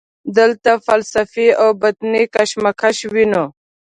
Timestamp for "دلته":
0.37-0.71